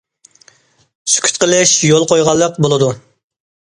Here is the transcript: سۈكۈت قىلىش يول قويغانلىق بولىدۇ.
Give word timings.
سۈكۈت 1.17 1.39
قىلىش 1.45 1.77
يول 1.91 2.09
قويغانلىق 2.15 2.63
بولىدۇ. 2.67 2.95